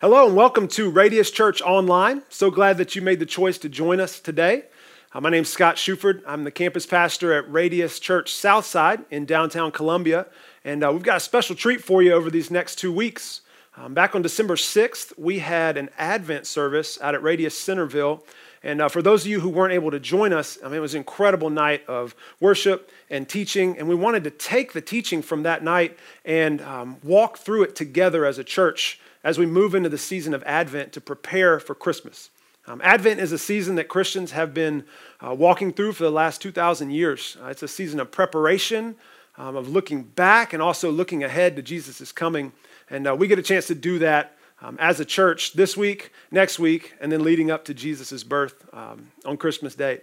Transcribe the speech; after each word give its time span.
Hello 0.00 0.26
and 0.26 0.34
welcome 0.34 0.66
to 0.66 0.90
Radius 0.90 1.30
Church 1.30 1.62
Online. 1.62 2.24
So 2.28 2.50
glad 2.50 2.78
that 2.78 2.96
you 2.96 3.00
made 3.00 3.20
the 3.20 3.26
choice 3.26 3.58
to 3.58 3.68
join 3.68 4.00
us 4.00 4.18
today. 4.18 4.64
Uh, 5.12 5.20
my 5.20 5.30
name's 5.30 5.48
Scott 5.48 5.76
Shuford. 5.76 6.20
I'm 6.26 6.42
the 6.42 6.50
campus 6.50 6.84
pastor 6.84 7.32
at 7.32 7.50
Radius 7.50 8.00
Church 8.00 8.34
Southside 8.34 9.04
in 9.08 9.24
downtown 9.24 9.70
Columbia. 9.70 10.26
And 10.64 10.84
uh, 10.84 10.90
we've 10.92 11.04
got 11.04 11.18
a 11.18 11.20
special 11.20 11.54
treat 11.54 11.80
for 11.80 12.02
you 12.02 12.12
over 12.12 12.28
these 12.28 12.50
next 12.50 12.74
two 12.74 12.92
weeks. 12.92 13.42
Um, 13.76 13.94
back 13.94 14.16
on 14.16 14.22
December 14.22 14.56
6th, 14.56 15.16
we 15.16 15.38
had 15.38 15.76
an 15.76 15.90
Advent 15.96 16.48
service 16.48 16.98
out 17.00 17.14
at 17.14 17.22
Radius 17.22 17.56
Centerville. 17.56 18.24
And 18.64 18.82
uh, 18.82 18.88
for 18.88 19.00
those 19.00 19.22
of 19.22 19.28
you 19.28 19.40
who 19.40 19.48
weren't 19.48 19.74
able 19.74 19.92
to 19.92 20.00
join 20.00 20.32
us, 20.32 20.58
I 20.62 20.66
mean, 20.66 20.78
it 20.78 20.80
was 20.80 20.94
an 20.94 20.98
incredible 20.98 21.50
night 21.50 21.86
of 21.86 22.16
worship 22.40 22.90
and 23.10 23.28
teaching. 23.28 23.78
And 23.78 23.88
we 23.88 23.94
wanted 23.94 24.24
to 24.24 24.30
take 24.30 24.72
the 24.72 24.80
teaching 24.80 25.22
from 25.22 25.44
that 25.44 25.62
night 25.62 25.96
and 26.24 26.60
um, 26.62 26.96
walk 27.04 27.38
through 27.38 27.62
it 27.62 27.76
together 27.76 28.26
as 28.26 28.38
a 28.38 28.44
church 28.44 28.98
as 29.24 29.38
we 29.38 29.46
move 29.46 29.74
into 29.74 29.88
the 29.88 29.98
season 29.98 30.34
of 30.34 30.42
Advent 30.44 30.92
to 30.92 31.00
prepare 31.00 31.58
for 31.58 31.74
Christmas. 31.74 32.30
Um, 32.66 32.80
Advent 32.84 33.20
is 33.20 33.32
a 33.32 33.38
season 33.38 33.74
that 33.76 33.88
Christians 33.88 34.32
have 34.32 34.54
been 34.54 34.84
uh, 35.20 35.34
walking 35.34 35.72
through 35.72 35.92
for 35.92 36.04
the 36.04 36.10
last 36.10 36.40
2,000 36.42 36.90
years. 36.90 37.36
Uh, 37.42 37.46
it's 37.46 37.62
a 37.62 37.68
season 37.68 38.00
of 38.00 38.10
preparation, 38.10 38.96
um, 39.36 39.56
of 39.56 39.68
looking 39.68 40.02
back, 40.02 40.52
and 40.52 40.62
also 40.62 40.90
looking 40.90 41.24
ahead 41.24 41.56
to 41.56 41.62
Jesus' 41.62 42.12
coming. 42.12 42.52
And 42.88 43.08
uh, 43.08 43.16
we 43.16 43.26
get 43.26 43.38
a 43.38 43.42
chance 43.42 43.66
to 43.66 43.74
do 43.74 43.98
that 43.98 44.36
um, 44.62 44.76
as 44.78 45.00
a 45.00 45.04
church 45.04 45.54
this 45.54 45.76
week, 45.76 46.12
next 46.30 46.58
week, 46.58 46.94
and 47.00 47.10
then 47.10 47.24
leading 47.24 47.50
up 47.50 47.64
to 47.66 47.74
Jesus' 47.74 48.22
birth 48.22 48.66
um, 48.72 49.10
on 49.24 49.36
Christmas 49.36 49.74
Day. 49.74 50.00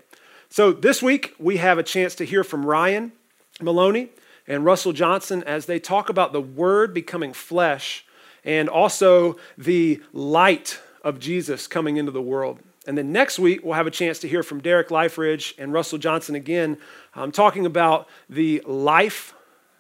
So 0.50 0.72
this 0.72 1.02
week, 1.02 1.34
we 1.40 1.58
have 1.58 1.78
a 1.78 1.84
chance 1.84 2.14
to 2.16 2.26
hear 2.26 2.44
from 2.44 2.66
Ryan 2.66 3.12
Maloney 3.62 4.10
and 4.48 4.66
Russell 4.66 4.94
Johnson 4.94 5.44
as 5.44 5.66
they 5.66 5.80
talk 5.80 6.10
about 6.10 6.34
the 6.34 6.42
Word 6.42 6.94
becoming 6.94 7.34
flesh 7.34 8.06
and 8.44 8.70
also 8.70 9.38
the 9.58 10.02
light 10.14 10.80
of 11.04 11.20
Jesus 11.20 11.68
coming 11.68 11.98
into 11.98 12.12
the 12.12 12.22
world. 12.22 12.60
And 12.88 12.98
then 12.98 13.12
next 13.12 13.38
week, 13.38 13.64
we'll 13.64 13.76
have 13.76 13.88
a 13.88 13.92
chance 13.92 14.20
to 14.20 14.28
hear 14.28 14.42
from 14.42 14.60
Derek 14.60 14.90
Liferidge 14.90 15.54
and 15.58 15.72
Russell 15.72 16.00
Johnson 16.00 16.34
again, 16.34 16.78
um, 17.14 17.32
talking 17.32 17.66
about 17.66 18.08
the 18.28 18.62
life 18.66 19.36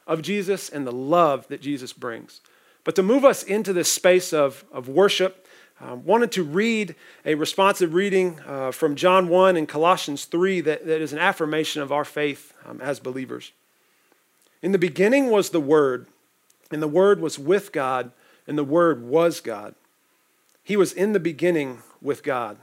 of 0.05 0.21
Jesus 0.21 0.69
and 0.69 0.85
the 0.85 0.91
love 0.91 1.47
that 1.47 1.61
Jesus 1.61 1.93
brings. 1.93 2.41
But 2.83 2.95
to 2.95 3.03
move 3.03 3.25
us 3.25 3.43
into 3.43 3.73
this 3.73 3.91
space 3.91 4.33
of, 4.33 4.65
of 4.71 4.87
worship, 4.87 5.47
um, 5.79 6.05
wanted 6.05 6.31
to 6.33 6.43
read 6.43 6.95
a 7.25 7.33
responsive 7.33 7.95
reading 7.95 8.39
uh, 8.45 8.71
from 8.71 8.95
John 8.95 9.29
1 9.29 9.57
and 9.57 9.67
Colossians 9.67 10.25
3 10.25 10.61
that, 10.61 10.85
that 10.85 11.01
is 11.01 11.11
an 11.11 11.19
affirmation 11.19 11.81
of 11.81 11.91
our 11.91 12.05
faith 12.05 12.53
um, 12.67 12.79
as 12.81 12.99
believers. 12.99 13.51
In 14.61 14.73
the 14.73 14.77
beginning 14.77 15.31
was 15.31 15.49
the 15.49 15.59
Word, 15.59 16.05
and 16.69 16.83
the 16.83 16.87
Word 16.87 17.19
was 17.19 17.39
with 17.39 17.71
God 17.71 18.11
and 18.51 18.57
the 18.57 18.65
Word 18.65 19.01
was 19.01 19.39
God. 19.39 19.75
He 20.61 20.75
was 20.75 20.91
in 20.91 21.13
the 21.13 21.21
beginning 21.21 21.83
with 22.01 22.21
God. 22.21 22.57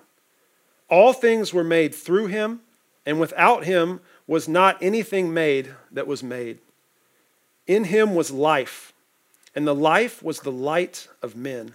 All 0.91 1.15
things 1.15 1.55
were 1.55 1.65
made 1.65 1.95
through 1.95 2.27
him, 2.27 2.61
and 3.07 3.19
without 3.19 3.65
him 3.65 4.01
was 4.27 4.47
not 4.47 4.77
anything 4.83 5.33
made 5.33 5.75
that 5.91 6.07
was 6.07 6.23
made. 6.23 6.59
In 7.67 7.85
him 7.85 8.15
was 8.15 8.31
life, 8.31 8.93
and 9.55 9.67
the 9.67 9.75
life 9.75 10.23
was 10.23 10.41
the 10.41 10.53
light 10.53 11.09
of 11.23 11.35
men. 11.35 11.73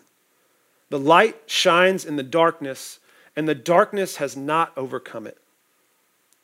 The 0.91 1.00
light 1.00 1.41
shines 1.47 2.06
in 2.06 2.16
the 2.16 2.22
darkness, 2.22 3.00
and 3.36 3.50
the 3.50 3.56
darkness 3.56 4.17
has 4.17 4.38
not 4.38 4.73
overcome 4.78 5.25
it. 5.25 5.39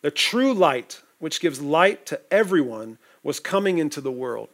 The 0.02 0.10
true 0.10 0.56
light, 0.56 1.04
which 1.20 1.40
gives 1.40 1.62
light 1.62 2.08
to 2.08 2.20
everyone, 2.34 2.98
was 3.22 3.40
coming 3.40 3.78
into 3.78 4.02
the 4.02 4.12
world. 4.12 4.50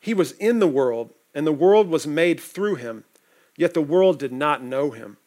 He 0.00 0.14
was 0.14 0.32
in 0.32 0.60
the 0.60 0.66
world, 0.66 1.10
and 1.36 1.46
the 1.46 1.52
world 1.52 1.88
was 1.88 2.06
made 2.06 2.40
through 2.40 2.76
him, 2.76 3.04
yet 3.58 3.74
the 3.74 3.82
world 3.82 4.18
did 4.18 4.32
not 4.32 4.64
know 4.64 4.92
him. 4.92 5.18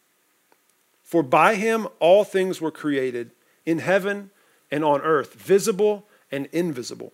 For 1.04 1.22
by 1.22 1.54
him 1.54 1.88
all 2.00 2.24
things 2.24 2.60
were 2.60 2.72
created, 2.72 3.30
in 3.64 3.78
heaven 3.78 4.32
and 4.72 4.84
on 4.84 5.02
earth, 5.02 5.36
visible 5.36 6.08
and 6.32 6.48
invisible. 6.52 7.14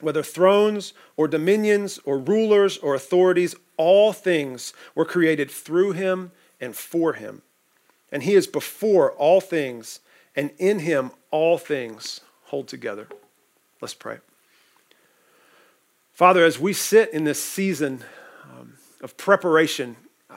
Whether 0.00 0.22
thrones 0.22 0.94
or 1.18 1.28
dominions 1.28 2.00
or 2.06 2.18
rulers 2.18 2.78
or 2.78 2.94
authorities, 2.94 3.54
all 3.76 4.14
things 4.14 4.72
were 4.94 5.04
created 5.04 5.50
through 5.50 5.92
him 5.92 6.32
and 6.58 6.74
for 6.74 7.12
him. 7.12 7.42
And 8.10 8.22
he 8.22 8.34
is 8.34 8.46
before 8.46 9.12
all 9.12 9.42
things, 9.42 10.00
and 10.34 10.50
in 10.56 10.78
him 10.78 11.10
all 11.30 11.58
things 11.58 12.22
hold 12.44 12.68
together. 12.68 13.06
Let's 13.82 13.92
pray. 13.92 14.18
Father, 16.18 16.44
as 16.44 16.58
we 16.58 16.72
sit 16.72 17.14
in 17.14 17.22
this 17.22 17.40
season 17.40 18.02
um, 18.42 18.72
of 19.02 19.16
preparation, 19.16 19.94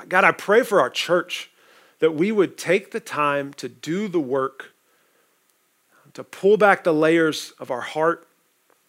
God, 0.08 0.24
I 0.24 0.31
pray 0.31 0.62
for 0.62 0.80
our 0.80 0.92
church 0.92 1.50
that 1.97 2.14
we 2.14 2.31
would 2.31 2.56
take 2.56 2.92
the 2.92 3.00
time 3.00 3.52
to 3.53 3.68
do 3.68 4.08
the 4.08 4.19
work, 4.19 4.74
to 6.14 6.24
pull 6.24 6.56
back 6.56 6.84
the 6.84 6.94
layers 6.94 7.53
of 7.58 7.72
our 7.72 7.81
heart 7.81 8.28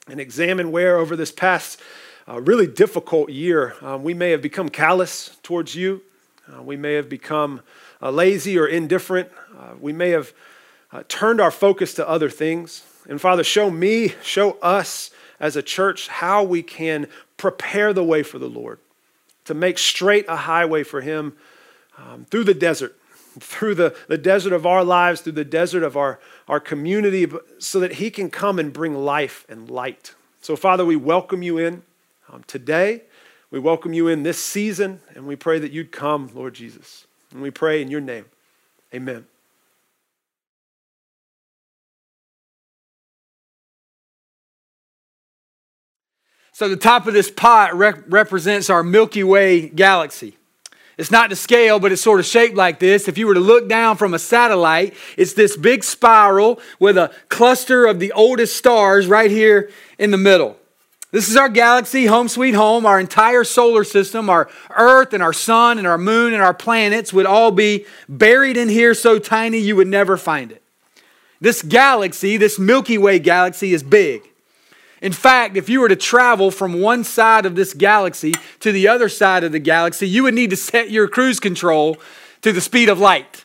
and 0.06 0.20
examine 0.20 0.70
where 0.70 0.98
over 0.98 1.16
this 1.16 1.32
past 1.32 1.80
uh, 2.28 2.38
really 2.42 2.66
difficult 2.66 3.30
year 3.30 3.74
um, 3.80 4.02
we 4.02 4.12
may 4.12 4.30
have 4.30 4.42
become 4.42 4.68
callous 4.68 5.38
towards 5.42 5.74
you. 5.74 6.02
Uh, 6.46 6.62
we 6.62 6.76
may 6.76 6.92
have 6.92 7.08
become 7.08 7.62
uh, 8.02 8.10
lazy 8.10 8.58
or 8.58 8.66
indifferent. 8.66 9.30
Uh, 9.58 9.72
we 9.80 9.94
may 9.94 10.10
have 10.10 10.34
uh, 10.92 11.02
turned 11.08 11.40
our 11.40 11.50
focus 11.50 11.94
to 11.94 12.06
other 12.06 12.28
things. 12.28 12.84
And 13.08 13.18
Father, 13.18 13.44
show 13.44 13.70
me, 13.70 14.12
show 14.22 14.58
us 14.60 15.10
as 15.42 15.56
a 15.56 15.62
church 15.62 16.08
how 16.08 16.42
we 16.42 16.62
can 16.62 17.08
prepare 17.36 17.92
the 17.92 18.04
way 18.04 18.22
for 18.22 18.38
the 18.38 18.48
Lord, 18.48 18.78
to 19.44 19.52
make 19.52 19.76
straight 19.76 20.24
a 20.28 20.36
highway 20.36 20.84
for 20.84 21.00
Him 21.00 21.36
um, 21.98 22.24
through 22.30 22.44
the 22.44 22.54
desert, 22.54 22.96
through 23.38 23.74
the, 23.74 23.94
the 24.06 24.16
desert 24.16 24.52
of 24.52 24.64
our 24.64 24.84
lives, 24.84 25.20
through 25.20 25.32
the 25.32 25.44
desert 25.44 25.82
of 25.82 25.96
our, 25.96 26.20
our 26.48 26.60
community, 26.60 27.30
so 27.58 27.80
that 27.80 27.94
He 27.94 28.10
can 28.10 28.30
come 28.30 28.58
and 28.60 28.72
bring 28.72 28.94
life 28.94 29.44
and 29.48 29.68
light. 29.68 30.14
So, 30.40 30.54
Father, 30.54 30.84
we 30.84 30.96
welcome 30.96 31.42
you 31.42 31.58
in 31.58 31.82
um, 32.32 32.44
today. 32.46 33.02
We 33.50 33.58
welcome 33.58 33.92
you 33.92 34.06
in 34.08 34.22
this 34.22 34.42
season, 34.42 35.00
and 35.14 35.26
we 35.26 35.36
pray 35.36 35.58
that 35.58 35.72
you'd 35.72 35.92
come, 35.92 36.30
Lord 36.34 36.54
Jesus. 36.54 37.06
And 37.32 37.42
we 37.42 37.50
pray 37.50 37.82
in 37.82 37.90
your 37.90 38.00
name. 38.00 38.26
Amen. 38.94 39.26
So 46.62 46.68
the 46.68 46.76
top 46.76 47.08
of 47.08 47.12
this 47.12 47.28
pot 47.28 47.74
rep- 47.74 48.04
represents 48.06 48.70
our 48.70 48.84
Milky 48.84 49.24
Way 49.24 49.68
galaxy. 49.68 50.36
It's 50.96 51.10
not 51.10 51.30
to 51.30 51.34
scale, 51.34 51.80
but 51.80 51.90
it's 51.90 52.02
sort 52.02 52.20
of 52.20 52.26
shaped 52.26 52.54
like 52.54 52.78
this. 52.78 53.08
If 53.08 53.18
you 53.18 53.26
were 53.26 53.34
to 53.34 53.40
look 53.40 53.68
down 53.68 53.96
from 53.96 54.14
a 54.14 54.18
satellite, 54.20 54.94
it's 55.16 55.32
this 55.32 55.56
big 55.56 55.82
spiral 55.82 56.60
with 56.78 56.96
a 56.96 57.12
cluster 57.28 57.84
of 57.84 57.98
the 57.98 58.12
oldest 58.12 58.56
stars 58.56 59.08
right 59.08 59.28
here 59.28 59.72
in 59.98 60.12
the 60.12 60.16
middle. 60.16 60.56
This 61.10 61.28
is 61.28 61.36
our 61.36 61.48
galaxy, 61.48 62.06
home 62.06 62.28
sweet 62.28 62.54
home. 62.54 62.86
Our 62.86 63.00
entire 63.00 63.42
solar 63.42 63.82
system, 63.82 64.30
our 64.30 64.48
Earth 64.70 65.12
and 65.12 65.20
our 65.20 65.32
sun 65.32 65.78
and 65.78 65.86
our 65.88 65.98
moon 65.98 66.32
and 66.32 66.44
our 66.44 66.54
planets 66.54 67.12
would 67.12 67.26
all 67.26 67.50
be 67.50 67.86
buried 68.08 68.56
in 68.56 68.68
here 68.68 68.94
so 68.94 69.18
tiny 69.18 69.58
you 69.58 69.74
would 69.74 69.88
never 69.88 70.16
find 70.16 70.52
it. 70.52 70.62
This 71.40 71.60
galaxy, 71.60 72.36
this 72.36 72.56
Milky 72.56 72.98
Way 72.98 73.18
galaxy, 73.18 73.74
is 73.74 73.82
big. 73.82 74.31
In 75.02 75.12
fact, 75.12 75.56
if 75.56 75.68
you 75.68 75.80
were 75.80 75.88
to 75.88 75.96
travel 75.96 76.52
from 76.52 76.80
one 76.80 77.02
side 77.02 77.44
of 77.44 77.56
this 77.56 77.74
galaxy 77.74 78.34
to 78.60 78.70
the 78.70 78.86
other 78.86 79.08
side 79.08 79.42
of 79.42 79.50
the 79.50 79.58
galaxy, 79.58 80.08
you 80.08 80.22
would 80.22 80.34
need 80.34 80.50
to 80.50 80.56
set 80.56 80.92
your 80.92 81.08
cruise 81.08 81.40
control 81.40 81.96
to 82.42 82.52
the 82.52 82.60
speed 82.60 82.88
of 82.88 83.00
light. 83.00 83.44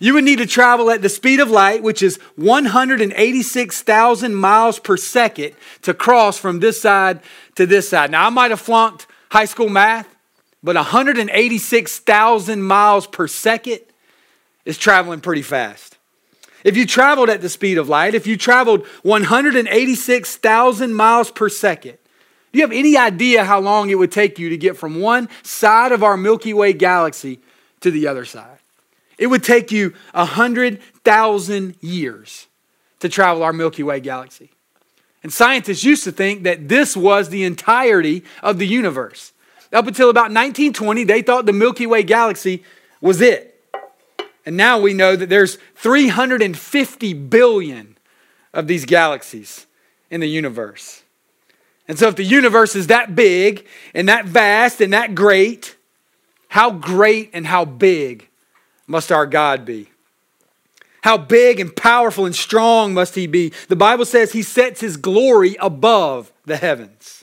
You 0.00 0.14
would 0.14 0.24
need 0.24 0.38
to 0.38 0.46
travel 0.46 0.90
at 0.90 1.02
the 1.02 1.08
speed 1.08 1.38
of 1.38 1.48
light, 1.48 1.82
which 1.82 2.02
is 2.02 2.18
186,000 2.34 4.34
miles 4.34 4.80
per 4.80 4.96
second, 4.96 5.54
to 5.82 5.94
cross 5.94 6.38
from 6.38 6.58
this 6.58 6.82
side 6.82 7.20
to 7.54 7.66
this 7.66 7.88
side. 7.88 8.10
Now, 8.10 8.26
I 8.26 8.30
might 8.30 8.50
have 8.50 8.60
flunked 8.60 9.06
high 9.30 9.44
school 9.44 9.68
math, 9.68 10.12
but 10.62 10.74
186,000 10.74 12.62
miles 12.62 13.06
per 13.06 13.28
second 13.28 13.80
is 14.64 14.76
traveling 14.76 15.20
pretty 15.20 15.42
fast. 15.42 15.95
If 16.66 16.76
you 16.76 16.84
traveled 16.84 17.30
at 17.30 17.40
the 17.42 17.48
speed 17.48 17.78
of 17.78 17.88
light, 17.88 18.16
if 18.16 18.26
you 18.26 18.36
traveled 18.36 18.84
186,000 19.04 20.92
miles 20.92 21.30
per 21.30 21.48
second, 21.48 21.96
do 22.52 22.58
you 22.58 22.62
have 22.62 22.72
any 22.72 22.96
idea 22.96 23.44
how 23.44 23.60
long 23.60 23.88
it 23.88 23.94
would 23.94 24.10
take 24.10 24.36
you 24.40 24.48
to 24.48 24.56
get 24.56 24.76
from 24.76 24.98
one 25.00 25.28
side 25.44 25.92
of 25.92 26.02
our 26.02 26.16
Milky 26.16 26.52
Way 26.52 26.72
galaxy 26.72 27.38
to 27.82 27.92
the 27.92 28.08
other 28.08 28.24
side? 28.24 28.58
It 29.16 29.28
would 29.28 29.44
take 29.44 29.70
you 29.70 29.94
100,000 30.14 31.76
years 31.80 32.48
to 32.98 33.08
travel 33.08 33.44
our 33.44 33.52
Milky 33.52 33.84
Way 33.84 34.00
galaxy. 34.00 34.50
And 35.22 35.32
scientists 35.32 35.84
used 35.84 36.02
to 36.02 36.10
think 36.10 36.42
that 36.42 36.68
this 36.68 36.96
was 36.96 37.28
the 37.28 37.44
entirety 37.44 38.24
of 38.42 38.58
the 38.58 38.66
universe. 38.66 39.32
Up 39.72 39.86
until 39.86 40.10
about 40.10 40.32
1920, 40.32 41.04
they 41.04 41.22
thought 41.22 41.46
the 41.46 41.52
Milky 41.52 41.86
Way 41.86 42.02
galaxy 42.02 42.64
was 43.00 43.20
it. 43.20 43.55
And 44.46 44.56
now 44.56 44.78
we 44.78 44.94
know 44.94 45.16
that 45.16 45.28
there's 45.28 45.58
350 45.74 47.12
billion 47.14 47.98
of 48.54 48.68
these 48.68 48.86
galaxies 48.86 49.66
in 50.08 50.20
the 50.20 50.28
universe. 50.28 51.02
And 51.88 51.98
so, 51.98 52.08
if 52.08 52.16
the 52.16 52.24
universe 52.24 52.74
is 52.74 52.86
that 52.86 53.14
big 53.14 53.66
and 53.92 54.08
that 54.08 54.24
vast 54.24 54.80
and 54.80 54.92
that 54.92 55.14
great, 55.14 55.76
How 56.48 56.70
great 56.70 57.30
and 57.32 57.46
how 57.46 57.64
big 57.64 58.28
must 58.86 59.12
our 59.12 59.26
God 59.26 59.64
be? 59.64 59.90
How 61.02 61.18
big 61.18 61.60
and 61.60 61.74
powerful 61.74 62.24
and 62.24 62.34
strong 62.34 62.94
must 62.94 63.14
he 63.14 63.26
be? 63.26 63.52
The 63.68 63.76
Bible 63.76 64.04
says 64.04 64.32
he 64.32 64.42
sets 64.42 64.80
his 64.80 64.96
glory 64.96 65.56
above 65.60 66.32
the 66.44 66.56
heavens. 66.56 67.15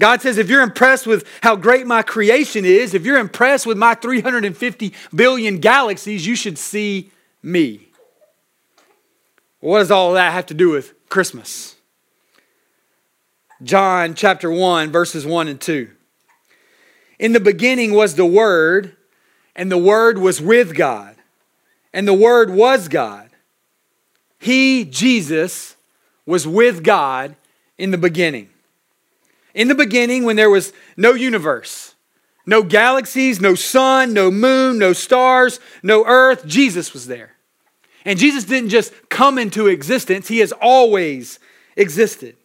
God 0.00 0.20
says, 0.20 0.38
if 0.38 0.50
you're 0.50 0.62
impressed 0.62 1.06
with 1.06 1.26
how 1.42 1.54
great 1.54 1.86
my 1.86 2.02
creation 2.02 2.64
is, 2.64 2.94
if 2.94 3.04
you're 3.04 3.18
impressed 3.18 3.66
with 3.66 3.78
my 3.78 3.94
350 3.94 4.92
billion 5.14 5.58
galaxies, 5.58 6.26
you 6.26 6.34
should 6.34 6.58
see 6.58 7.10
me. 7.42 7.88
What 9.60 9.78
does 9.78 9.90
all 9.90 10.14
that 10.14 10.32
have 10.32 10.46
to 10.46 10.54
do 10.54 10.70
with 10.70 10.94
Christmas? 11.08 11.76
John 13.62 14.14
chapter 14.14 14.50
1, 14.50 14.90
verses 14.90 15.24
1 15.24 15.48
and 15.48 15.60
2. 15.60 15.88
In 17.18 17.32
the 17.32 17.40
beginning 17.40 17.94
was 17.94 18.16
the 18.16 18.26
Word, 18.26 18.96
and 19.54 19.70
the 19.70 19.78
Word 19.78 20.18
was 20.18 20.40
with 20.40 20.76
God, 20.76 21.14
and 21.92 22.06
the 22.06 22.12
Word 22.12 22.50
was 22.50 22.88
God. 22.88 23.30
He, 24.40 24.84
Jesus, 24.84 25.76
was 26.26 26.46
with 26.46 26.82
God 26.82 27.36
in 27.78 27.92
the 27.92 27.98
beginning. 27.98 28.50
In 29.54 29.68
the 29.68 29.74
beginning, 29.74 30.24
when 30.24 30.36
there 30.36 30.50
was 30.50 30.72
no 30.96 31.14
universe, 31.14 31.94
no 32.44 32.62
galaxies, 32.62 33.40
no 33.40 33.54
sun, 33.54 34.12
no 34.12 34.30
moon, 34.30 34.78
no 34.78 34.92
stars, 34.92 35.60
no 35.82 36.04
earth, 36.04 36.44
Jesus 36.46 36.92
was 36.92 37.06
there. 37.06 37.32
And 38.04 38.18
Jesus 38.18 38.44
didn't 38.44 38.70
just 38.70 38.92
come 39.08 39.38
into 39.38 39.68
existence, 39.68 40.28
he 40.28 40.38
has 40.38 40.52
always 40.52 41.38
existed. 41.76 42.36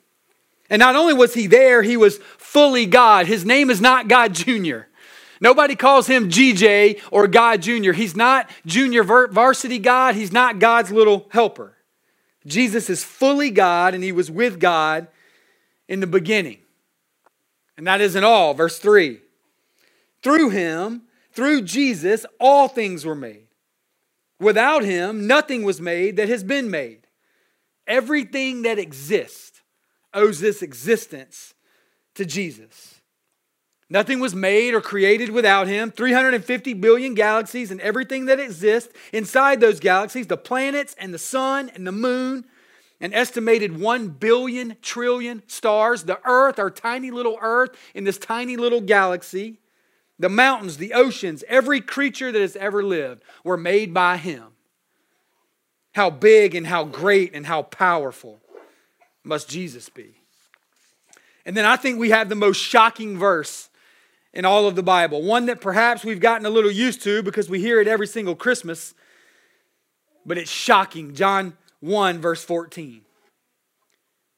And 0.69 0.79
not 0.79 0.95
only 0.95 1.13
was 1.13 1.33
he 1.33 1.47
there, 1.47 1.81
he 1.81 1.97
was 1.97 2.19
fully 2.37 2.85
God. 2.85 3.25
His 3.25 3.43
name 3.43 3.69
is 3.69 3.81
not 3.81 4.07
God 4.07 4.33
Jr. 4.33 4.81
Nobody 5.41 5.75
calls 5.75 6.07
him 6.07 6.29
GJ 6.29 7.01
or 7.11 7.27
God 7.27 7.61
Jr. 7.61 7.91
He's 7.91 8.15
not 8.15 8.49
junior 8.65 9.03
varsity 9.03 9.79
God, 9.79 10.15
he's 10.15 10.31
not 10.31 10.59
God's 10.59 10.91
little 10.91 11.27
helper. 11.31 11.75
Jesus 12.45 12.89
is 12.89 13.03
fully 13.03 13.49
God 13.49 13.93
and 13.93 14.03
he 14.03 14.11
was 14.11 14.29
with 14.29 14.59
God 14.59 15.07
in 15.87 15.99
the 15.99 16.07
beginning. 16.07 16.59
And 17.79 17.87
that 17.87 18.01
isn't 18.01 18.25
all. 18.25 18.53
Verse 18.53 18.77
3 18.77 19.21
Through 20.21 20.49
him, 20.49 21.03
through 21.31 21.61
Jesus, 21.61 22.25
all 22.37 22.67
things 22.67 23.05
were 23.05 23.15
made. 23.15 23.47
Without 24.37 24.83
him, 24.83 25.27
nothing 25.27 25.63
was 25.63 25.79
made 25.79 26.17
that 26.17 26.27
has 26.27 26.43
been 26.43 26.69
made. 26.69 27.07
Everything 27.87 28.63
that 28.63 28.79
exists 28.79 29.61
owes 30.13 30.41
this 30.41 30.61
existence 30.61 31.53
to 32.15 32.25
Jesus. 32.25 32.99
Nothing 33.89 34.19
was 34.19 34.35
made 34.35 34.73
or 34.73 34.81
created 34.81 35.29
without 35.29 35.67
him. 35.67 35.89
350 35.89 36.73
billion 36.73 37.13
galaxies 37.13 37.71
and 37.71 37.79
everything 37.79 38.25
that 38.25 38.41
exists 38.41 38.93
inside 39.13 39.61
those 39.61 39.79
galaxies 39.79 40.27
the 40.27 40.35
planets 40.35 40.95
and 40.99 41.13
the 41.13 41.17
sun 41.17 41.71
and 41.73 41.87
the 41.87 41.93
moon 41.93 42.43
an 43.01 43.13
estimated 43.13 43.79
1 43.79 44.09
billion 44.09 44.75
trillion 44.81 45.43
stars, 45.47 46.03
the 46.03 46.19
earth, 46.25 46.59
our 46.59 46.69
tiny 46.69 47.11
little 47.11 47.37
earth 47.41 47.71
in 47.93 48.03
this 48.03 48.17
tiny 48.17 48.57
little 48.57 48.81
galaxy, 48.81 49.59
the 50.17 50.29
mountains, 50.29 50.77
the 50.77 50.93
oceans, 50.93 51.43
every 51.47 51.79
creature 51.79 52.31
that 52.31 52.41
has 52.41 52.55
ever 52.57 52.83
lived 52.83 53.23
were 53.43 53.57
made 53.57 53.93
by 53.93 54.17
him. 54.17 54.47
How 55.93 56.09
big 56.09 56.55
and 56.55 56.67
how 56.67 56.83
great 56.83 57.33
and 57.33 57.45
how 57.45 57.63
powerful 57.63 58.41
must 59.23 59.49
Jesus 59.49 59.89
be? 59.89 60.15
And 61.45 61.55
then 61.55 61.65
I 61.65 61.77
think 61.77 61.97
we 61.97 62.09
have 62.09 62.29
the 62.29 62.35
most 62.35 62.57
shocking 62.57 63.17
verse 63.17 63.69
in 64.33 64.45
all 64.45 64.67
of 64.67 64.75
the 64.75 64.83
Bible, 64.83 65.23
one 65.23 65.47
that 65.47 65.61
perhaps 65.61 66.03
we've 66.03 66.19
gotten 66.19 66.45
a 66.45 66.49
little 66.49 66.69
used 66.69 67.01
to 67.03 67.23
because 67.23 67.49
we 67.49 67.59
hear 67.59 67.81
it 67.81 67.87
every 67.87 68.05
single 68.05 68.35
Christmas, 68.35 68.93
but 70.25 70.37
it's 70.37 70.51
shocking. 70.51 71.15
John 71.15 71.57
1, 71.81 72.19
verse 72.19 72.43
14. 72.43 73.01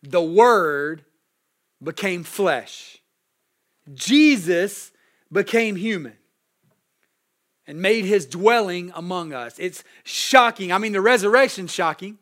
The 0.04 0.22
Word 0.22 1.04
became 1.82 2.24
flesh. 2.24 3.00
Jesus 3.94 4.92
became 5.32 5.76
human 5.76 6.18
and 7.68 7.82
made 7.82 8.06
his 8.06 8.26
dwelling 8.26 8.92
among 8.96 9.34
us. 9.34 9.56
It's 9.58 9.84
shocking. 10.04 10.72
I 10.72 10.78
mean, 10.78 10.92
the 10.92 11.02
resurrection's 11.02 11.72
shocking. 11.72 12.18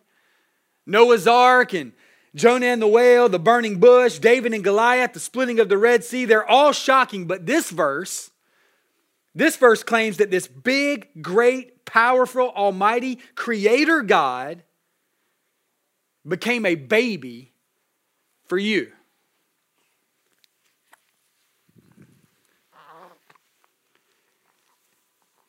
Noah's 0.85 1.27
Ark 1.27 1.73
and 1.73 1.93
Jonah 2.35 2.67
and 2.67 2.81
the 2.81 2.87
whale, 2.87 3.27
the 3.27 3.39
burning 3.39 3.79
bush, 3.79 4.19
David 4.19 4.53
and 4.53 4.63
Goliath, 4.63 5.13
the 5.13 5.19
splitting 5.19 5.59
of 5.59 5.69
the 5.69 5.77
Red 5.77 6.03
Sea, 6.03 6.25
they're 6.25 6.47
all 6.47 6.71
shocking. 6.71 7.25
But 7.25 7.45
this 7.45 7.69
verse, 7.69 8.31
this 9.33 9.55
verse 9.55 9.83
claims 9.83 10.17
that 10.17 10.31
this 10.31 10.47
big, 10.47 11.07
great, 11.21 11.85
powerful, 11.85 12.51
almighty 12.51 13.19
creator 13.35 14.01
God 14.03 14.63
became 16.27 16.65
a 16.65 16.75
baby 16.75 17.53
for 18.45 18.57
you. 18.57 18.91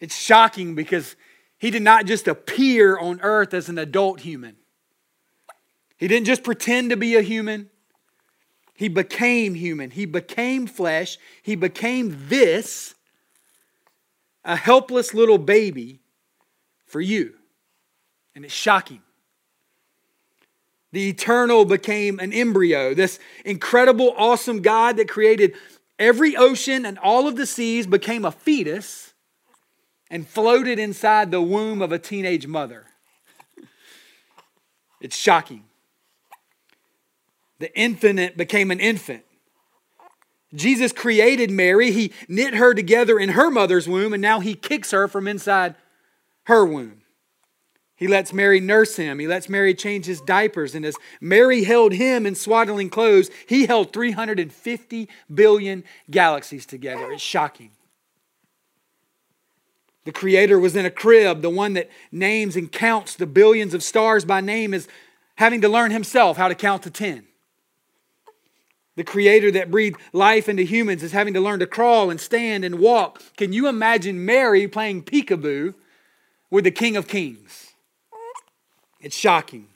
It's 0.00 0.16
shocking 0.16 0.74
because 0.74 1.14
he 1.58 1.70
did 1.70 1.82
not 1.82 2.06
just 2.06 2.26
appear 2.26 2.98
on 2.98 3.20
earth 3.20 3.52
as 3.52 3.68
an 3.68 3.78
adult 3.78 4.20
human. 4.20 4.56
He 5.98 6.08
didn't 6.08 6.26
just 6.26 6.42
pretend 6.42 6.90
to 6.90 6.96
be 6.96 7.16
a 7.16 7.20
human. 7.20 7.68
He 8.74 8.88
became 8.88 9.54
human. 9.54 9.90
He 9.90 10.06
became 10.06 10.66
flesh. 10.66 11.18
He 11.42 11.54
became 11.54 12.16
this, 12.28 12.94
a 14.42 14.56
helpless 14.56 15.12
little 15.12 15.36
baby 15.36 16.00
for 16.86 17.02
you. 17.02 17.34
And 18.34 18.42
it's 18.42 18.54
shocking. 18.54 19.02
The 20.92 21.08
eternal 21.08 21.64
became 21.64 22.18
an 22.18 22.32
embryo. 22.32 22.94
This 22.94 23.18
incredible, 23.44 24.14
awesome 24.16 24.60
God 24.60 24.96
that 24.96 25.08
created 25.08 25.54
every 25.98 26.36
ocean 26.36 26.84
and 26.84 26.98
all 26.98 27.28
of 27.28 27.36
the 27.36 27.46
seas 27.46 27.86
became 27.86 28.24
a 28.24 28.32
fetus 28.32 29.12
and 30.10 30.26
floated 30.26 30.78
inside 30.78 31.30
the 31.30 31.40
womb 31.40 31.80
of 31.80 31.92
a 31.92 31.98
teenage 31.98 32.46
mother. 32.46 32.86
It's 35.00 35.16
shocking. 35.16 35.64
The 37.60 37.74
infinite 37.78 38.36
became 38.36 38.70
an 38.70 38.80
infant. 38.80 39.24
Jesus 40.52 40.92
created 40.92 41.50
Mary. 41.50 41.92
He 41.92 42.12
knit 42.28 42.54
her 42.54 42.74
together 42.74 43.18
in 43.18 43.30
her 43.30 43.50
mother's 43.50 43.88
womb, 43.88 44.12
and 44.12 44.20
now 44.20 44.40
he 44.40 44.54
kicks 44.54 44.90
her 44.90 45.06
from 45.06 45.28
inside 45.28 45.76
her 46.44 46.64
womb. 46.64 47.02
He 48.00 48.08
lets 48.08 48.32
Mary 48.32 48.60
nurse 48.60 48.96
him. 48.96 49.18
He 49.18 49.28
lets 49.28 49.50
Mary 49.50 49.74
change 49.74 50.06
his 50.06 50.22
diapers. 50.22 50.74
And 50.74 50.86
as 50.86 50.96
Mary 51.20 51.64
held 51.64 51.92
him 51.92 52.24
in 52.24 52.34
swaddling 52.34 52.88
clothes, 52.88 53.30
he 53.46 53.66
held 53.66 53.92
350 53.92 55.08
billion 55.32 55.84
galaxies 56.10 56.64
together. 56.64 57.12
It's 57.12 57.22
shocking. 57.22 57.72
The 60.06 60.12
Creator 60.12 60.58
was 60.58 60.76
in 60.76 60.86
a 60.86 60.90
crib. 60.90 61.42
The 61.42 61.50
one 61.50 61.74
that 61.74 61.90
names 62.10 62.56
and 62.56 62.72
counts 62.72 63.16
the 63.16 63.26
billions 63.26 63.74
of 63.74 63.82
stars 63.82 64.24
by 64.24 64.40
name 64.40 64.72
is 64.72 64.88
having 65.36 65.60
to 65.60 65.68
learn 65.68 65.90
himself 65.90 66.38
how 66.38 66.48
to 66.48 66.54
count 66.54 66.84
to 66.84 66.90
10. 66.90 67.26
The 68.96 69.04
Creator 69.04 69.50
that 69.52 69.70
breathed 69.70 70.00
life 70.14 70.48
into 70.48 70.62
humans 70.62 71.02
is 71.02 71.12
having 71.12 71.34
to 71.34 71.40
learn 71.40 71.60
to 71.60 71.66
crawl 71.66 72.08
and 72.08 72.18
stand 72.18 72.64
and 72.64 72.78
walk. 72.78 73.22
Can 73.36 73.52
you 73.52 73.68
imagine 73.68 74.24
Mary 74.24 74.66
playing 74.66 75.02
peekaboo 75.02 75.74
with 76.50 76.64
the 76.64 76.70
King 76.70 76.96
of 76.96 77.06
Kings? 77.06 77.69
It's 79.00 79.16
shocking. 79.16 79.66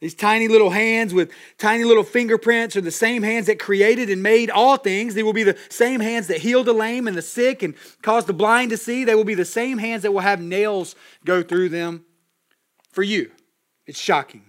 These 0.00 0.14
tiny 0.14 0.46
little 0.46 0.70
hands 0.70 1.14
with 1.14 1.32
tiny 1.56 1.84
little 1.84 2.04
fingerprints 2.04 2.76
are 2.76 2.82
the 2.82 2.90
same 2.90 3.22
hands 3.22 3.46
that 3.46 3.58
created 3.58 4.10
and 4.10 4.22
made 4.22 4.50
all 4.50 4.76
things. 4.76 5.14
They 5.14 5.22
will 5.22 5.32
be 5.32 5.42
the 5.42 5.56
same 5.70 6.00
hands 6.00 6.26
that 6.26 6.38
heal 6.38 6.62
the 6.62 6.74
lame 6.74 7.08
and 7.08 7.16
the 7.16 7.22
sick 7.22 7.62
and 7.62 7.74
cause 8.02 8.26
the 8.26 8.34
blind 8.34 8.70
to 8.70 8.76
see. 8.76 9.04
They 9.04 9.14
will 9.14 9.24
be 9.24 9.34
the 9.34 9.44
same 9.44 9.78
hands 9.78 10.02
that 10.02 10.12
will 10.12 10.20
have 10.20 10.40
nails 10.40 10.94
go 11.24 11.42
through 11.42 11.70
them 11.70 12.04
for 12.92 13.02
you. 13.02 13.30
It's 13.86 13.98
shocking. 13.98 14.42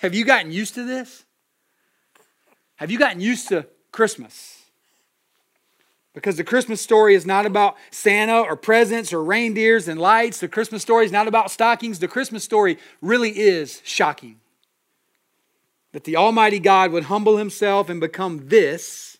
Have 0.00 0.14
you 0.14 0.24
gotten 0.24 0.52
used 0.52 0.74
to 0.74 0.84
this? 0.84 1.24
Have 2.76 2.92
you 2.92 2.98
gotten 3.00 3.20
used 3.20 3.48
to 3.48 3.66
Christmas? 3.90 4.57
Because 6.18 6.36
the 6.36 6.42
Christmas 6.42 6.82
story 6.82 7.14
is 7.14 7.24
not 7.24 7.46
about 7.46 7.76
Santa 7.92 8.40
or 8.40 8.56
presents 8.56 9.12
or 9.12 9.22
reindeers 9.22 9.86
and 9.86 10.00
lights. 10.00 10.40
The 10.40 10.48
Christmas 10.48 10.82
story 10.82 11.04
is 11.04 11.12
not 11.12 11.28
about 11.28 11.48
stockings. 11.48 12.00
The 12.00 12.08
Christmas 12.08 12.42
story 12.42 12.76
really 13.00 13.38
is 13.38 13.80
shocking. 13.84 14.40
That 15.92 16.02
the 16.02 16.16
Almighty 16.16 16.58
God 16.58 16.90
would 16.90 17.04
humble 17.04 17.36
himself 17.36 17.88
and 17.88 18.00
become 18.00 18.48
this 18.48 19.18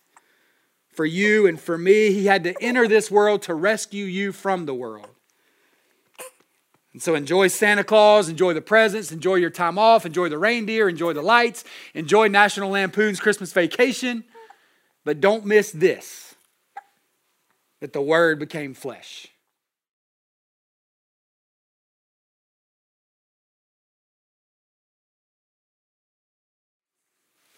for 0.90 1.06
you 1.06 1.46
and 1.46 1.60
for 1.60 1.78
me. 1.78 2.10
He 2.10 2.26
had 2.26 2.42
to 2.42 2.60
enter 2.60 2.88
this 2.88 3.12
world 3.12 3.42
to 3.42 3.54
rescue 3.54 4.04
you 4.04 4.32
from 4.32 4.66
the 4.66 4.74
world. 4.74 5.06
And 6.92 7.00
so 7.00 7.14
enjoy 7.14 7.46
Santa 7.46 7.84
Claus, 7.84 8.28
enjoy 8.28 8.54
the 8.54 8.60
presents, 8.60 9.12
enjoy 9.12 9.36
your 9.36 9.50
time 9.50 9.78
off, 9.78 10.04
enjoy 10.04 10.30
the 10.30 10.38
reindeer, 10.38 10.88
enjoy 10.88 11.12
the 11.12 11.22
lights, 11.22 11.62
enjoy 11.94 12.26
National 12.26 12.70
Lampoon's 12.70 13.20
Christmas 13.20 13.52
Vacation. 13.52 14.24
But 15.04 15.20
don't 15.20 15.46
miss 15.46 15.70
this 15.70 16.27
that 17.80 17.92
the 17.92 18.02
Word 18.02 18.38
became 18.38 18.74
flesh. 18.74 19.28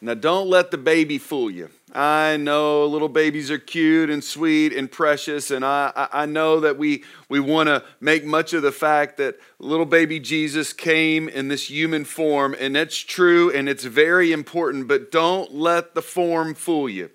Now, 0.03 0.15
don't 0.15 0.49
let 0.49 0.71
the 0.71 0.79
baby 0.79 1.19
fool 1.19 1.50
you. 1.50 1.69
I 1.93 2.39
know 2.39 2.87
little 2.87 3.09
babies 3.09 3.50
are 3.50 3.59
cute 3.59 4.09
and 4.09 4.25
sweet 4.25 4.73
and 4.73 4.91
precious, 4.91 5.50
and 5.50 5.62
I, 5.62 6.09
I 6.11 6.25
know 6.25 6.61
that 6.61 6.79
we, 6.79 7.05
we 7.29 7.39
want 7.39 7.67
to 7.69 7.85
make 8.00 8.25
much 8.25 8.55
of 8.55 8.62
the 8.62 8.73
fact 8.73 9.19
that 9.19 9.37
little 9.59 9.85
baby 9.85 10.19
Jesus 10.19 10.73
came 10.73 11.29
in 11.29 11.49
this 11.49 11.69
human 11.69 12.07
form, 12.07 12.57
and 12.59 12.75
that's 12.77 12.97
true 12.97 13.50
and 13.50 13.69
it's 13.69 13.85
very 13.85 14.33
important, 14.33 14.89
but 14.89 15.11
don't 15.11 15.53
let 15.53 15.95
the 15.95 16.03
form 16.03 16.55
fool 16.55 16.89
you. 16.89 17.11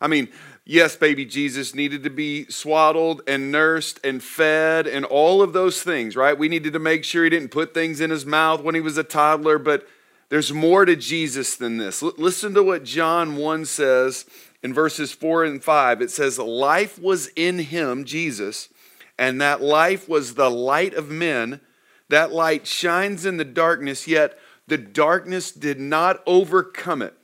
I 0.00 0.08
mean, 0.08 0.28
yes, 0.64 0.96
baby 0.96 1.24
Jesus 1.24 1.74
needed 1.74 2.02
to 2.04 2.10
be 2.10 2.46
swaddled 2.46 3.22
and 3.26 3.50
nursed 3.50 4.00
and 4.04 4.22
fed 4.22 4.86
and 4.86 5.04
all 5.04 5.42
of 5.42 5.52
those 5.52 5.82
things, 5.82 6.16
right? 6.16 6.38
We 6.38 6.48
needed 6.48 6.72
to 6.72 6.78
make 6.78 7.04
sure 7.04 7.24
he 7.24 7.30
didn't 7.30 7.50
put 7.50 7.74
things 7.74 8.00
in 8.00 8.10
his 8.10 8.26
mouth 8.26 8.62
when 8.62 8.74
he 8.74 8.80
was 8.80 8.98
a 8.98 9.04
toddler, 9.04 9.58
but 9.58 9.86
there's 10.28 10.52
more 10.52 10.86
to 10.86 10.96
Jesus 10.96 11.56
than 11.56 11.76
this. 11.76 12.02
L- 12.02 12.14
listen 12.16 12.54
to 12.54 12.62
what 12.62 12.84
John 12.84 13.36
1 13.36 13.66
says 13.66 14.24
in 14.62 14.72
verses 14.72 15.12
4 15.12 15.44
and 15.44 15.62
5. 15.62 16.00
It 16.00 16.10
says, 16.10 16.38
Life 16.38 16.98
was 16.98 17.28
in 17.36 17.58
him, 17.58 18.04
Jesus, 18.04 18.70
and 19.18 19.40
that 19.40 19.60
life 19.60 20.08
was 20.08 20.34
the 20.34 20.50
light 20.50 20.94
of 20.94 21.10
men. 21.10 21.60
That 22.08 22.32
light 22.32 22.66
shines 22.66 23.26
in 23.26 23.36
the 23.36 23.44
darkness, 23.44 24.08
yet 24.08 24.38
the 24.66 24.78
darkness 24.78 25.52
did 25.52 25.78
not 25.78 26.22
overcome 26.26 27.02
it. 27.02 27.14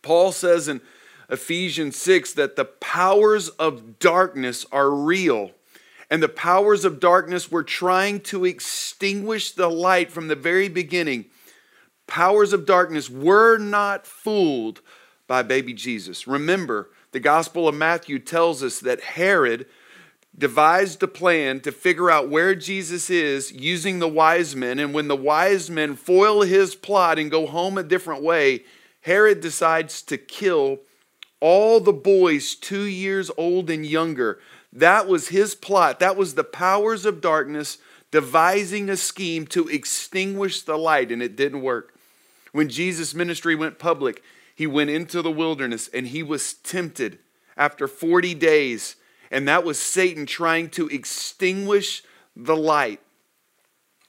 Paul 0.00 0.32
says 0.32 0.68
in 0.68 0.80
Ephesians 1.32 1.96
6 1.96 2.34
that 2.34 2.54
the 2.54 2.64
powers 2.64 3.48
of 3.48 3.98
darkness 3.98 4.64
are 4.70 4.90
real. 4.90 5.50
And 6.08 6.22
the 6.22 6.28
powers 6.28 6.84
of 6.84 7.00
darkness 7.00 7.50
were 7.50 7.62
trying 7.64 8.20
to 8.20 8.44
extinguish 8.44 9.52
the 9.52 9.68
light 9.68 10.12
from 10.12 10.28
the 10.28 10.36
very 10.36 10.68
beginning 10.68 11.24
powers 12.12 12.52
of 12.52 12.66
darkness 12.66 13.08
were 13.08 13.56
not 13.56 14.06
fooled 14.06 14.82
by 15.26 15.42
baby 15.42 15.72
Jesus. 15.72 16.26
Remember, 16.26 16.90
the 17.12 17.20
Gospel 17.20 17.66
of 17.66 17.74
Matthew 17.74 18.18
tells 18.18 18.62
us 18.62 18.80
that 18.80 19.00
Herod 19.00 19.64
devised 20.36 21.02
a 21.02 21.08
plan 21.08 21.60
to 21.60 21.72
figure 21.72 22.10
out 22.10 22.28
where 22.28 22.54
Jesus 22.54 23.08
is 23.08 23.50
using 23.50 23.98
the 23.98 24.08
wise 24.08 24.54
men. 24.54 24.78
And 24.78 24.92
when 24.92 25.08
the 25.08 25.16
wise 25.16 25.70
men 25.70 25.96
foil 25.96 26.42
his 26.42 26.74
plot 26.74 27.18
and 27.18 27.30
go 27.30 27.46
home 27.46 27.78
a 27.78 27.82
different 27.82 28.22
way, 28.22 28.64
Herod 29.00 29.40
decides 29.40 30.02
to 30.02 30.18
kill 30.18 30.80
all 31.42 31.80
the 31.80 31.92
boys 31.92 32.54
two 32.54 32.84
years 32.84 33.28
old 33.36 33.68
and 33.68 33.84
younger. 33.84 34.38
That 34.72 35.08
was 35.08 35.28
his 35.28 35.56
plot. 35.56 35.98
That 35.98 36.16
was 36.16 36.34
the 36.34 36.44
powers 36.44 37.04
of 37.04 37.20
darkness 37.20 37.78
devising 38.12 38.88
a 38.88 38.96
scheme 38.96 39.46
to 39.48 39.66
extinguish 39.68 40.62
the 40.62 40.78
light, 40.78 41.10
and 41.10 41.20
it 41.20 41.34
didn't 41.34 41.62
work. 41.62 41.94
When 42.52 42.68
Jesus' 42.68 43.12
ministry 43.12 43.56
went 43.56 43.80
public, 43.80 44.22
he 44.54 44.68
went 44.68 44.90
into 44.90 45.20
the 45.20 45.32
wilderness 45.32 45.88
and 45.92 46.06
he 46.06 46.22
was 46.22 46.54
tempted 46.54 47.18
after 47.56 47.88
40 47.88 48.34
days. 48.34 48.96
And 49.30 49.48
that 49.48 49.64
was 49.64 49.78
Satan 49.80 50.26
trying 50.26 50.68
to 50.70 50.88
extinguish 50.88 52.04
the 52.36 52.56
light. 52.56 53.00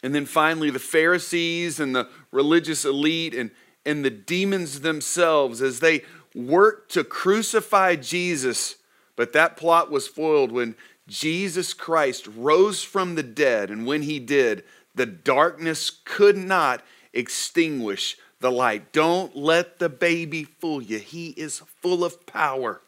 And 0.04 0.14
then 0.14 0.26
finally, 0.26 0.70
the 0.70 0.80
Pharisees 0.80 1.80
and 1.80 1.96
the 1.96 2.10
religious 2.32 2.84
elite 2.84 3.34
and, 3.34 3.50
and 3.86 4.04
the 4.04 4.10
demons 4.10 4.82
themselves, 4.82 5.62
as 5.62 5.80
they 5.80 6.04
worked 6.36 6.92
to 6.94 7.04
crucify 7.04 7.96
Jesus, 7.96 8.76
but 9.16 9.34
that 9.34 9.58
plot 9.58 9.92
was 9.92 10.08
foiled 10.08 10.52
when 10.52 10.76
Jesus 11.08 11.74
Christ 11.74 12.28
rose 12.36 12.84
from 12.84 13.16
the 13.16 13.24
dead. 13.24 13.70
And 13.70 13.86
when 13.86 14.04
he 14.04 14.20
did, 14.20 14.64
the 14.96 15.06
darkness 15.06 15.92
could 16.06 16.38
not 16.38 16.84
extinguish 17.14 18.18
the 18.40 18.52
light. 18.52 18.92
Don't 18.92 19.36
let 19.36 19.80
the 19.80 19.90
baby 19.90 20.44
fool 20.44 20.82
you. 20.82 21.00
He 21.00 21.30
is 21.30 21.60
full 21.82 22.04
of 22.04 22.26
power 22.26 22.82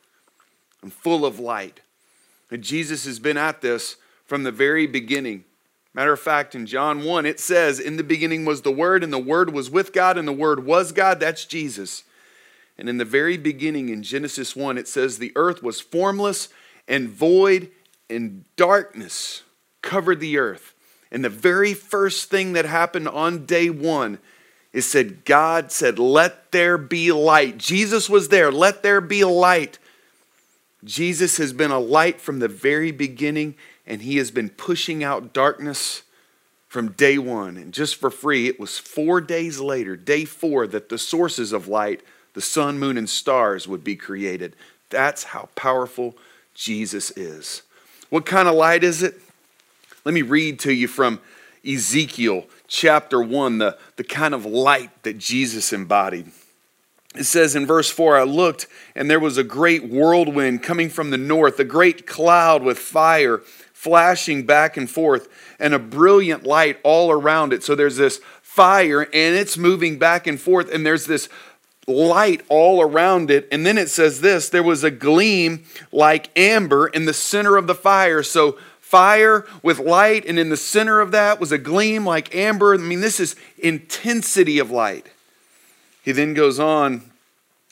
and 0.82 0.92
full 0.92 1.26
of 1.26 1.40
light. 1.40 1.82
And 2.52 2.64
Jesus 2.64 3.06
has 3.06 3.20
been 3.20 3.38
at 3.38 3.62
this 3.62 3.96
from 4.26 4.44
the 4.44 4.52
very 4.52 4.88
beginning. 4.88 5.46
Matter 5.94 6.14
of 6.14 6.20
fact, 6.20 6.56
in 6.56 6.66
John 6.66 7.04
1, 7.04 7.26
it 7.26 7.40
says, 7.40 7.80
In 7.80 7.96
the 7.96 8.04
beginning 8.04 8.44
was 8.44 8.62
the 8.62 8.72
Word, 8.72 9.04
and 9.04 9.14
the 9.14 9.18
Word 9.18 9.54
was 9.54 9.70
with 9.70 9.94
God, 9.94 10.18
and 10.18 10.28
the 10.28 10.34
Word 10.34 10.66
was 10.66 10.92
God. 10.92 11.20
That's 11.20 11.46
Jesus. 11.46 12.04
And 12.78 12.90
in 12.90 12.98
the 12.98 13.06
very 13.06 13.38
beginning, 13.38 13.90
in 13.90 14.04
Genesis 14.04 14.56
1, 14.56 14.78
it 14.78 14.88
says, 14.88 15.18
The 15.18 15.32
earth 15.36 15.64
was 15.64 15.80
formless 15.80 16.50
and 16.88 17.10
void, 17.10 17.70
and 18.10 18.44
darkness 18.56 19.44
covered 19.82 20.20
the 20.20 20.38
earth. 20.38 20.74
And 21.12 21.24
the 21.24 21.30
very 21.30 21.74
first 21.74 22.30
thing 22.30 22.54
that 22.54 22.66
happened 22.66 23.08
on 23.08 23.46
day 23.46 23.70
one 23.70 24.20
is 24.74 24.86
said, 24.86 25.24
God 25.24 25.72
said, 25.72 25.98
Let 25.98 26.52
there 26.52 26.78
be 26.78 27.12
light. 27.12 27.58
Jesus 27.58 28.10
was 28.10 28.28
there. 28.28 28.52
Let 28.52 28.84
there 28.84 29.00
be 29.00 29.24
light. 29.24 29.80
Jesus 30.84 31.38
has 31.38 31.54
been 31.54 31.72
a 31.72 31.80
light 31.80 32.20
from 32.20 32.40
the 32.40 32.48
very 32.48 32.92
beginning, 32.92 33.56
and 33.88 34.02
he 34.02 34.18
has 34.18 34.32
been 34.32 34.50
pushing 34.50 35.04
out 35.04 35.34
darkness 35.34 36.04
from 36.68 36.92
day 36.92 37.18
one. 37.18 37.56
And 37.56 37.74
just 37.74 37.96
for 37.96 38.12
free, 38.12 38.48
it 38.48 38.60
was 38.60 38.78
four 38.78 39.22
days 39.22 39.60
later, 39.60 39.96
day 39.96 40.26
four, 40.26 40.68
that 40.68 40.90
the 40.90 40.98
sources 40.98 41.54
of 41.54 41.70
light, 41.70 42.02
the 42.36 42.42
sun, 42.42 42.78
moon, 42.78 42.98
and 42.98 43.10
stars, 43.10 43.68
would 43.68 43.84
be 43.84 43.96
created. 43.96 44.56
That's 44.92 45.24
how 45.24 45.50
powerful 45.56 46.16
Jesus 46.54 47.10
is. 47.12 47.64
What 48.10 48.26
kind 48.26 48.48
of 48.48 48.54
light 48.54 48.84
is 48.84 49.02
it? 49.02 49.16
Let 50.06 50.14
me 50.14 50.22
read 50.22 50.60
to 50.60 50.72
you 50.72 50.88
from 50.88 51.20
Ezekiel 51.68 52.46
chapter 52.68 53.22
1, 53.22 53.58
the, 53.58 53.78
the 53.96 54.04
kind 54.04 54.34
of 54.34 54.46
light 54.46 54.92
that 55.04 55.18
Jesus 55.18 55.74
embodied. 55.74 56.32
It 57.16 57.24
says 57.24 57.56
in 57.56 57.66
verse 57.66 57.90
4 57.90 58.18
I 58.18 58.24
looked, 58.24 58.68
and 58.96 59.10
there 59.10 59.20
was 59.20 59.38
a 59.38 59.44
great 59.44 59.90
whirlwind 59.90 60.62
coming 60.62 60.90
from 60.90 61.10
the 61.10 61.18
north, 61.18 61.60
a 61.60 61.64
great 61.64 62.06
cloud 62.06 62.62
with 62.62 62.78
fire 62.78 63.42
flashing 63.74 64.44
back 64.44 64.78
and 64.78 64.90
forth, 64.90 65.28
and 65.60 65.74
a 65.74 65.80
brilliant 65.80 66.44
light 66.44 66.80
all 66.84 67.12
around 67.12 67.54
it. 67.54 67.64
So 67.64 67.76
there's 67.76 67.98
this 67.98 68.20
fire, 68.42 69.02
and 69.02 69.36
it's 69.36 69.58
moving 69.58 69.98
back 69.98 70.28
and 70.28 70.40
forth, 70.40 70.74
and 70.74 70.86
there's 70.86 71.06
this 71.06 71.30
light 71.88 72.42
all 72.50 72.82
around 72.82 73.30
it. 73.30 73.48
And 73.52 73.66
then 73.66 73.78
it 73.78 73.90
says 73.90 74.22
this 74.22 74.50
there 74.50 74.64
was 74.64 74.84
a 74.84 74.92
gleam 74.92 75.66
like 75.92 76.30
amber 76.38 76.88
in 76.88 77.06
the 77.06 77.14
center 77.14 77.58
of 77.58 77.68
the 77.68 77.76
fire. 77.76 78.24
So 78.24 78.58
fire 78.80 79.46
with 79.64 79.80
light, 79.80 80.26
and 80.26 80.40
in 80.40 80.50
the 80.50 80.58
center 80.58 81.00
of 81.00 81.12
that 81.12 81.40
was 81.40 81.52
a 81.52 81.58
gleam 81.58 82.06
like 82.06 82.34
amber. 82.36 82.74
I 82.74 82.78
mean, 82.78 83.02
this 83.02 83.20
is 83.20 83.36
intensity 83.58 84.60
of 84.60 84.72
light. 84.72 85.08
He 86.04 86.12
then 86.12 86.34
goes 86.34 86.60
on 86.60 87.12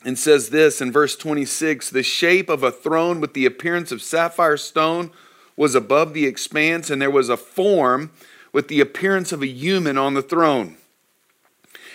and 0.04 0.18
says 0.18 0.50
this 0.50 0.80
in 0.80 0.92
verse 0.92 1.16
26 1.16 1.90
The 1.90 2.02
shape 2.02 2.48
of 2.48 2.62
a 2.62 2.72
throne 2.72 3.20
with 3.20 3.32
the 3.32 3.46
appearance 3.46 3.92
of 3.92 4.02
sapphire 4.02 4.56
stone 4.56 5.12
was 5.56 5.74
above 5.74 6.14
the 6.14 6.26
expanse, 6.26 6.90
and 6.90 7.00
there 7.00 7.10
was 7.10 7.28
a 7.28 7.36
form 7.36 8.10
with 8.52 8.68
the 8.68 8.80
appearance 8.80 9.32
of 9.32 9.42
a 9.42 9.46
human 9.46 9.96
on 9.96 10.14
the 10.14 10.22
throne. 10.22 10.76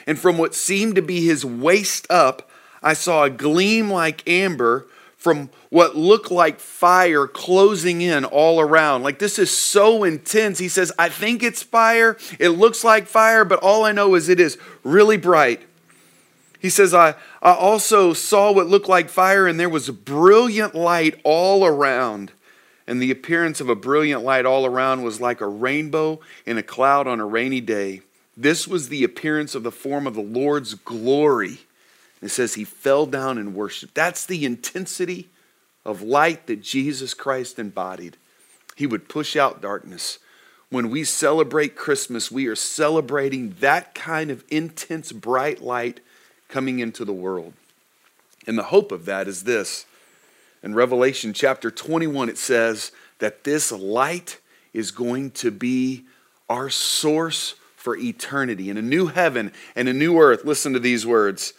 And 0.09 0.17
from 0.17 0.39
what 0.39 0.55
seemed 0.55 0.95
to 0.95 1.03
be 1.03 1.23
his 1.23 1.45
waist 1.45 2.07
up, 2.09 2.49
I 2.81 2.93
saw 2.93 3.25
a 3.25 3.29
gleam 3.29 3.91
like 3.91 4.27
amber 4.27 4.87
from 5.15 5.51
what 5.69 5.95
looked 5.95 6.31
like 6.31 6.59
fire 6.59 7.27
closing 7.27 8.01
in 8.01 8.25
all 8.25 8.59
around. 8.59 9.03
Like 9.03 9.19
this 9.19 9.37
is 9.37 9.55
so 9.55 10.03
intense. 10.03 10.57
He 10.57 10.67
says, 10.67 10.91
I 10.97 11.09
think 11.09 11.43
it's 11.43 11.61
fire. 11.61 12.17
It 12.39 12.49
looks 12.49 12.83
like 12.83 13.05
fire, 13.05 13.45
but 13.45 13.59
all 13.59 13.85
I 13.85 13.91
know 13.91 14.15
is 14.15 14.29
it 14.29 14.39
is 14.39 14.57
really 14.83 15.15
bright. 15.15 15.61
He 16.59 16.71
says, 16.71 16.91
I, 16.91 17.13
I 17.43 17.53
also 17.53 18.13
saw 18.13 18.51
what 18.51 18.65
looked 18.65 18.89
like 18.89 19.09
fire, 19.09 19.45
and 19.45 19.59
there 19.59 19.69
was 19.69 19.91
brilliant 19.91 20.73
light 20.73 21.21
all 21.23 21.67
around. 21.67 22.31
And 22.87 22.99
the 22.99 23.11
appearance 23.11 23.61
of 23.61 23.69
a 23.69 23.75
brilliant 23.75 24.23
light 24.23 24.47
all 24.47 24.65
around 24.65 25.03
was 25.03 25.21
like 25.21 25.39
a 25.39 25.47
rainbow 25.47 26.19
in 26.47 26.57
a 26.57 26.63
cloud 26.63 27.05
on 27.05 27.19
a 27.19 27.27
rainy 27.27 27.61
day. 27.61 28.01
This 28.39 28.69
was 28.69 28.88
the 28.88 29.03
appearance 29.03 29.53
of 29.53 29.63
the 29.63 29.72
form 29.72 30.08
of 30.08 30.13
the 30.13 30.22
Lord's 30.22 30.74
glory. 30.74 31.60
It 32.22 32.29
says 32.29 32.53
he 32.53 32.63
fell 32.63 33.05
down 33.05 33.38
and 33.38 33.53
worshiped. 33.53 33.93
That's 33.93 34.25
the 34.25 34.46
intensity 34.46 35.27
of 35.84 36.01
light 36.01 36.48
that 36.48 36.62
Jesus 36.62 37.13
Christ 37.13 37.60
embodied. 37.60 38.15
He 38.77 38.88
would 38.88 39.10
push 39.10 39.36
out 39.36 39.62
darkness. 39.62 40.19
When 40.69 40.89
we 40.89 41.03
celebrate 41.03 41.75
Christmas, 41.75 42.31
we 42.31 42.48
are 42.48 42.55
celebrating 42.55 43.58
that 43.60 43.93
kind 43.93 44.31
of 44.31 44.46
intense, 44.48 45.12
bright 45.12 45.62
light 45.62 46.00
coming 46.48 46.79
into 46.79 47.03
the 47.03 47.12
world. 47.12 47.51
And 48.48 48.58
the 48.58 48.63
hope 48.63 48.93
of 48.93 49.03
that 49.03 49.27
is 49.27 49.43
this. 49.43 49.86
In 50.63 50.75
Revelation 50.75 51.34
chapter 51.34 51.69
21, 51.69 52.29
it 52.29 52.38
says 52.38 52.93
that 53.17 53.43
this 53.43 53.69
light 53.74 54.39
is 54.74 54.91
going 54.91 55.31
to 55.31 55.51
be 55.51 56.05
our 56.48 56.69
source 56.69 57.55
for 57.79 57.95
eternity 57.95 58.69
in 58.69 58.77
a 58.77 58.81
new 58.81 59.07
heaven 59.07 59.51
and 59.75 59.88
a 59.88 59.93
new 59.93 60.19
earth. 60.19 60.43
Listen 60.43 60.74
to 60.74 60.79
these 60.79 61.05
words 61.05 61.53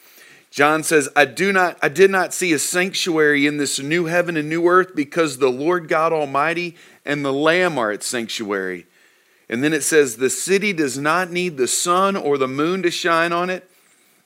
John 0.50 0.83
says, 0.83 1.09
I 1.15 1.25
do 1.27 1.53
not 1.53 1.79
I 1.81 1.89
did 1.89 2.11
not 2.11 2.35
see 2.35 2.53
a 2.53 2.59
sanctuary 2.59 3.47
in 3.47 3.57
this 3.57 3.79
new 3.79 4.07
heaven 4.07 4.37
and 4.37 4.49
new 4.49 4.67
earth 4.69 4.95
because 4.95 5.39
the 5.39 5.50
Lord 5.50 5.89
God 5.89 6.12
Almighty 6.12 6.77
and 7.05 7.25
the 7.25 7.33
Lamb 7.33 7.79
are 7.79 7.93
its 7.93 8.07
sanctuary. 8.07 8.87
And 9.49 9.65
then 9.65 9.73
it 9.73 9.83
says, 9.83 10.17
The 10.17 10.31
city 10.31 10.73
does 10.73 10.99
not 10.99 11.31
need 11.31 11.57
the 11.57 11.69
sun 11.69 12.17
or 12.17 12.37
the 12.37 12.49
moon 12.49 12.83
to 12.83 12.91
shine 12.91 13.33
on 13.33 13.49
it 13.49 13.71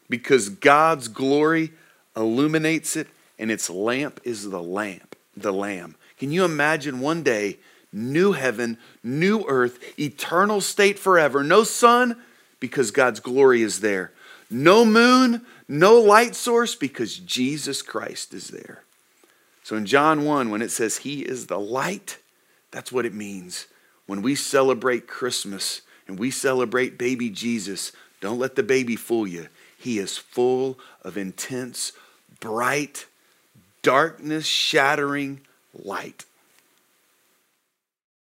because 0.08 0.48
God's 0.48 1.08
glory 1.08 1.72
illuminates 2.16 2.96
it 2.96 3.08
and 3.38 3.50
its 3.50 3.68
lamp 3.68 4.20
is 4.24 4.48
the 4.48 4.62
lamp, 4.62 5.16
the 5.36 5.52
lamb. 5.52 5.94
Can 6.18 6.32
you 6.32 6.44
imagine 6.44 7.00
one 7.00 7.22
day, 7.22 7.58
new 7.94 8.32
heaven, 8.32 8.76
new 9.02 9.44
earth, 9.46 9.78
eternal 9.98 10.60
state 10.60 10.98
forever, 10.98 11.42
no 11.44 11.64
sun 11.64 12.16
because 12.60 12.90
God's 12.90 13.20
glory 13.20 13.62
is 13.62 13.80
there, 13.80 14.12
no 14.50 14.84
moon, 14.84 15.42
no 15.68 16.00
light 16.00 16.34
source 16.34 16.74
because 16.74 17.18
Jesus 17.18 17.80
Christ 17.80 18.34
is 18.34 18.48
there. 18.48 18.82
So 19.62 19.76
in 19.76 19.86
John 19.86 20.24
1, 20.24 20.50
when 20.50 20.60
it 20.60 20.70
says 20.70 20.98
he 20.98 21.22
is 21.22 21.46
the 21.46 21.58
light, 21.58 22.18
that's 22.70 22.92
what 22.92 23.06
it 23.06 23.14
means. 23.14 23.66
When 24.06 24.20
we 24.20 24.34
celebrate 24.34 25.06
Christmas 25.06 25.80
and 26.06 26.18
we 26.18 26.30
celebrate 26.30 26.98
baby 26.98 27.30
Jesus, 27.30 27.92
don't 28.20 28.38
let 28.38 28.56
the 28.56 28.62
baby 28.62 28.96
fool 28.96 29.26
you. 29.26 29.48
He 29.78 29.98
is 29.98 30.18
full 30.18 30.78
of 31.02 31.16
intense, 31.16 31.92
bright, 32.40 33.06
darkness 33.82 34.46
shattering 34.46 35.40
light. 35.74 36.24